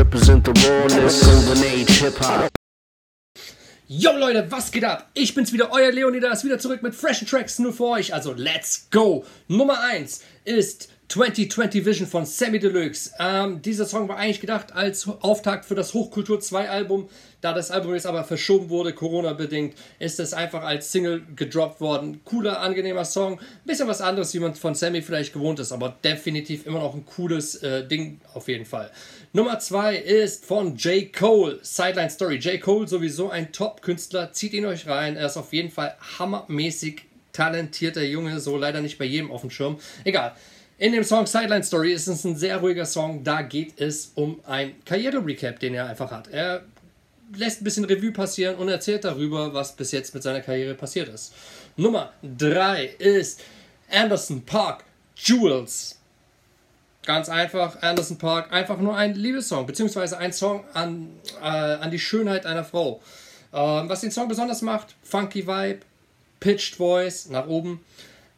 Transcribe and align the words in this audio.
Represent 0.00 0.42
the 0.46 0.52
rawness, 0.52 1.22
golden 1.26 1.62
age 1.62 2.00
hip 2.00 2.18
hop. 2.20 2.48
Yo 3.86 4.12
Leute, 4.16 4.50
was 4.50 4.70
geht 4.70 4.82
ab? 4.82 5.10
Ich 5.12 5.34
bin's 5.34 5.52
wieder, 5.52 5.72
euer 5.72 5.92
Leonidas, 5.92 6.42
wieder 6.42 6.58
zurück 6.58 6.82
mit 6.82 6.94
freshen 6.94 7.28
Tracks 7.28 7.58
nur 7.58 7.74
für 7.74 7.84
euch. 7.84 8.14
Also 8.14 8.32
let's 8.32 8.88
go! 8.90 9.26
Nummer 9.46 9.78
1 9.82 10.22
ist 10.46 10.88
2020 11.10 11.84
Vision 11.84 12.06
von 12.06 12.24
Sammy 12.24 12.60
Deluxe. 12.60 13.10
Ähm, 13.18 13.60
dieser 13.62 13.84
Song 13.84 14.08
war 14.08 14.16
eigentlich 14.16 14.40
gedacht 14.40 14.72
als 14.72 15.08
Auftakt 15.08 15.64
für 15.64 15.74
das 15.74 15.92
Hochkultur 15.92 16.38
2 16.38 16.70
Album. 16.70 17.08
Da 17.40 17.52
das 17.52 17.72
Album 17.72 17.94
jetzt 17.94 18.06
aber 18.06 18.22
verschoben 18.22 18.68
wurde, 18.68 18.92
Corona-bedingt, 18.92 19.74
ist 19.98 20.20
es 20.20 20.32
einfach 20.32 20.62
als 20.62 20.92
Single 20.92 21.22
gedroppt 21.34 21.80
worden. 21.80 22.20
Cooler, 22.24 22.60
angenehmer 22.60 23.04
Song. 23.04 23.40
Bisschen 23.64 23.88
was 23.88 24.00
anderes, 24.00 24.32
wie 24.34 24.38
man 24.38 24.54
von 24.54 24.76
Sammy 24.76 25.02
vielleicht 25.02 25.32
gewohnt 25.32 25.58
ist, 25.58 25.72
aber 25.72 25.96
definitiv 26.04 26.64
immer 26.64 26.78
noch 26.78 26.94
ein 26.94 27.04
cooles 27.04 27.56
äh, 27.56 27.84
Ding 27.88 28.20
auf 28.34 28.46
jeden 28.46 28.64
Fall. 28.64 28.92
Nummer 29.32 29.58
2 29.58 29.96
ist 29.96 30.44
von 30.44 30.76
J. 30.76 31.12
Cole, 31.12 31.58
Sideline 31.62 32.10
Story. 32.10 32.36
J. 32.36 32.60
Cole 32.60 32.86
sowieso 32.86 33.30
ein 33.30 33.50
Top-Künstler, 33.50 34.30
zieht 34.30 34.52
ihn 34.52 34.64
euch 34.64 34.86
rein. 34.86 35.16
Er 35.16 35.26
ist 35.26 35.36
auf 35.36 35.52
jeden 35.52 35.72
Fall 35.72 35.96
hammermäßig 36.20 37.02
talentierter 37.32 38.04
Junge, 38.04 38.38
so 38.38 38.56
leider 38.56 38.80
nicht 38.80 38.96
bei 38.96 39.06
jedem 39.06 39.32
auf 39.32 39.40
dem 39.40 39.50
Schirm. 39.50 39.80
Egal. 40.04 40.36
In 40.80 40.92
dem 40.92 41.04
Song 41.04 41.26
Sideline 41.26 41.62
Story 41.62 41.92
ist 41.92 42.06
es 42.06 42.24
ein 42.24 42.36
sehr 42.36 42.56
ruhiger 42.56 42.86
Song. 42.86 43.22
Da 43.22 43.42
geht 43.42 43.78
es 43.78 44.12
um 44.14 44.40
ein 44.46 44.82
Karriere-Recap, 44.86 45.60
den 45.60 45.74
er 45.74 45.84
einfach 45.84 46.10
hat. 46.10 46.28
Er 46.28 46.62
lässt 47.36 47.60
ein 47.60 47.64
bisschen 47.64 47.84
Revue 47.84 48.12
passieren 48.12 48.56
und 48.56 48.70
erzählt 48.70 49.04
darüber, 49.04 49.52
was 49.52 49.76
bis 49.76 49.92
jetzt 49.92 50.14
mit 50.14 50.22
seiner 50.22 50.40
Karriere 50.40 50.72
passiert 50.72 51.10
ist. 51.10 51.34
Nummer 51.76 52.14
3 52.22 52.86
ist 52.98 53.42
Anderson 53.90 54.40
Park 54.46 54.84
Jewels. 55.16 55.98
Ganz 57.04 57.28
einfach, 57.28 57.82
Anderson 57.82 58.16
Park, 58.16 58.50
einfach 58.50 58.78
nur 58.78 58.96
ein 58.96 59.14
Liebessong, 59.14 59.66
beziehungsweise 59.66 60.16
ein 60.16 60.32
Song 60.32 60.64
an, 60.72 61.10
äh, 61.42 61.44
an 61.44 61.90
die 61.90 61.98
Schönheit 61.98 62.46
einer 62.46 62.64
Frau. 62.64 63.02
Ähm, 63.52 63.86
was 63.90 64.00
den 64.00 64.12
Song 64.12 64.28
besonders 64.28 64.62
macht, 64.62 64.94
funky 65.02 65.46
Vibe, 65.46 65.80
pitched 66.40 66.76
Voice 66.76 67.28
nach 67.28 67.46
oben. 67.48 67.84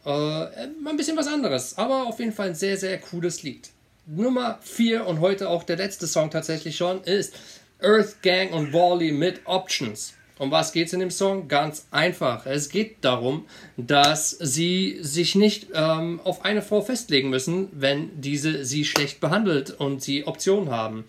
Äh, 0.04 0.10
ein 0.10 0.96
bisschen 0.96 1.16
was 1.16 1.28
anderes, 1.28 1.78
aber 1.78 2.06
auf 2.06 2.18
jeden 2.18 2.32
Fall 2.32 2.48
ein 2.48 2.54
sehr, 2.54 2.76
sehr 2.76 2.98
cooles 2.98 3.42
Lied. 3.42 3.70
Nummer 4.06 4.58
4 4.62 5.06
und 5.06 5.20
heute 5.20 5.48
auch 5.48 5.62
der 5.62 5.76
letzte 5.76 6.06
Song 6.06 6.30
tatsächlich 6.30 6.76
schon 6.76 7.04
ist 7.04 7.34
Earth 7.80 8.20
Gang 8.22 8.52
und 8.52 8.72
Wally 8.72 9.12
mit 9.12 9.42
Options. 9.44 10.14
Um 10.38 10.50
was 10.50 10.72
geht 10.72 10.88
es 10.88 10.92
in 10.92 10.98
dem 10.98 11.12
Song? 11.12 11.46
Ganz 11.46 11.86
einfach. 11.92 12.46
Es 12.46 12.68
geht 12.68 12.96
darum, 13.02 13.46
dass 13.76 14.30
sie 14.30 14.98
sich 15.00 15.36
nicht 15.36 15.68
ähm, 15.72 16.20
auf 16.24 16.44
eine 16.44 16.62
Frau 16.62 16.80
festlegen 16.80 17.30
müssen, 17.30 17.68
wenn 17.72 18.20
diese 18.20 18.64
sie 18.64 18.84
schlecht 18.84 19.20
behandelt 19.20 19.70
und 19.70 20.02
sie 20.02 20.26
Optionen 20.26 20.70
haben. 20.70 21.04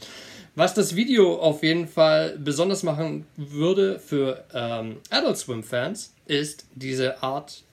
Was 0.53 0.75
das 0.75 0.95
Video 0.95 1.39
auf 1.39 1.63
jeden 1.63 1.87
Fall 1.87 2.37
besonders 2.37 2.83
machen 2.83 3.25
würde 3.35 3.97
für 3.97 4.43
ähm, 4.53 4.97
Adult 5.09 5.37
Swim 5.37 5.63
Fans, 5.63 6.13
ist 6.27 6.67
diese 6.75 7.23
Art 7.23 7.63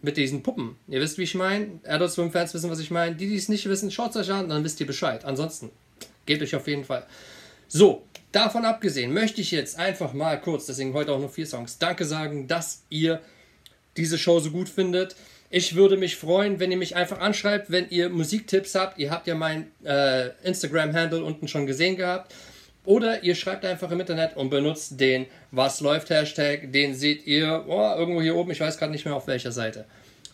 mit 0.00 0.16
diesen 0.16 0.42
Puppen. 0.42 0.76
Ihr 0.88 1.00
wisst, 1.00 1.18
wie 1.18 1.24
ich 1.24 1.34
meine. 1.34 1.80
Adult 1.86 2.12
Swim 2.12 2.30
Fans 2.30 2.54
wissen, 2.54 2.70
was 2.70 2.78
ich 2.78 2.90
meine. 2.90 3.16
Die, 3.16 3.28
die 3.28 3.36
es 3.36 3.48
nicht 3.48 3.68
wissen, 3.68 3.90
schaut 3.90 4.10
es 4.10 4.16
euch 4.16 4.32
an, 4.32 4.48
dann 4.48 4.64
wisst 4.64 4.80
ihr 4.80 4.86
Bescheid. 4.86 5.24
Ansonsten, 5.24 5.70
gebt 6.26 6.42
euch 6.42 6.54
auf 6.54 6.68
jeden 6.68 6.84
Fall. 6.84 7.06
So, 7.66 8.04
davon 8.32 8.64
abgesehen 8.64 9.12
möchte 9.12 9.40
ich 9.40 9.50
jetzt 9.50 9.78
einfach 9.78 10.12
mal 10.12 10.40
kurz, 10.40 10.66
deswegen 10.66 10.94
heute 10.94 11.12
auch 11.12 11.18
nur 11.18 11.28
vier 11.28 11.46
Songs, 11.46 11.78
Danke 11.78 12.04
sagen, 12.04 12.46
dass 12.46 12.82
ihr 12.88 13.20
diese 13.96 14.18
Show 14.18 14.38
so 14.40 14.50
gut 14.50 14.68
findet. 14.68 15.16
Ich 15.50 15.74
würde 15.74 15.96
mich 15.96 16.16
freuen, 16.16 16.60
wenn 16.60 16.70
ihr 16.70 16.76
mich 16.76 16.94
einfach 16.94 17.18
anschreibt, 17.18 17.70
wenn 17.70 17.88
ihr 17.90 18.10
Musiktipps 18.10 18.74
habt. 18.74 18.98
Ihr 18.98 19.10
habt 19.10 19.26
ja 19.26 19.34
mein 19.34 19.72
äh, 19.82 20.28
Instagram-Handle 20.44 21.24
unten 21.24 21.48
schon 21.48 21.66
gesehen 21.66 21.96
gehabt. 21.96 22.34
Oder 22.88 23.22
ihr 23.22 23.34
schreibt 23.34 23.66
einfach 23.66 23.90
im 23.90 24.00
Internet 24.00 24.34
und 24.34 24.48
benutzt 24.48 24.98
den 24.98 25.26
Was 25.50 25.82
läuft 25.82 26.08
Hashtag. 26.08 26.72
Den 26.72 26.94
seht 26.94 27.26
ihr 27.26 27.66
oh, 27.68 27.94
irgendwo 27.98 28.22
hier 28.22 28.34
oben. 28.34 28.50
Ich 28.50 28.60
weiß 28.60 28.78
gerade 28.78 28.92
nicht 28.92 29.04
mehr 29.04 29.14
auf 29.14 29.26
welcher 29.26 29.52
Seite. 29.52 29.84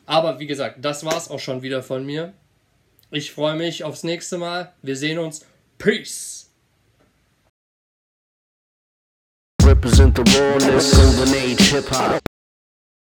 Aber 0.07 0.39
wie 0.39 0.47
gesagt, 0.47 0.77
das 0.81 1.05
war's 1.05 1.29
auch 1.29 1.41
schon 1.41 1.63
wieder 1.63 1.83
von 1.83 2.07
mir. 2.07 2.33
Ich 3.11 3.33
freue 3.33 3.57
mich 3.57 3.83
aufs 3.83 4.05
nächste 4.05 4.39
Mal. 4.39 4.73
Wir 4.83 4.95
sehen 4.95 5.19
uns. 5.19 5.45
Peace. 5.79 6.49
Represent 9.61 10.17
the 10.17 10.23
rawness, 10.39 10.93
golden 10.93 11.35
age 11.35 11.73
hip 11.73 11.91
hop. 11.91 12.21